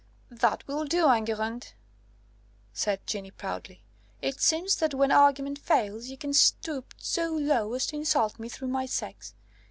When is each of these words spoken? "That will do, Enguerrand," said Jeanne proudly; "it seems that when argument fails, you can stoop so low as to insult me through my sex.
"That 0.31 0.67
will 0.67 0.85
do, 0.85 1.07
Enguerrand," 1.11 1.73
said 2.73 3.05
Jeanne 3.05 3.29
proudly; 3.37 3.83
"it 4.19 4.41
seems 4.41 4.75
that 4.77 4.95
when 4.95 5.11
argument 5.11 5.59
fails, 5.59 6.07
you 6.07 6.17
can 6.17 6.33
stoop 6.33 6.95
so 6.97 7.29
low 7.35 7.71
as 7.75 7.85
to 7.85 7.97
insult 7.97 8.39
me 8.39 8.49
through 8.49 8.69
my 8.69 8.87
sex. 8.87 9.35